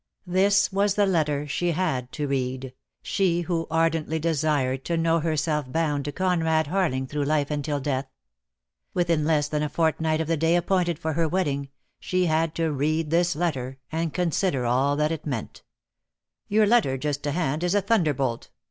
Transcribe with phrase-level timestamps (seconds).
[0.29, 5.19] ■.■■ This was the letter she had to read, she who ardently desired to know
[5.19, 8.07] herself bound to Conrad Harling through life and till death.
[8.95, 11.69] Within less than a fortnight of the day appointed for her wedding
[11.99, 15.61] she had to read this letter and consider all that it meant:
[16.47, 18.49] "Your letter, just to hand, is a thunderbolt.